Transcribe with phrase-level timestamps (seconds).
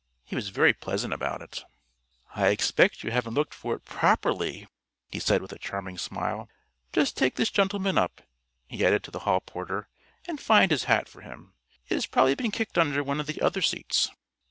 [0.25, 1.63] He was very pleasant about it.
[2.33, 4.67] "I expect you haven't looked for it properly,"
[5.11, 6.49] he said, with a charming smile.
[6.91, 8.19] "Just take this gentleman up,"
[8.65, 9.89] he added to the hall porter,
[10.25, 11.53] "and find his hat for him.
[11.87, 14.09] It has probably been kicked under one of the other seats."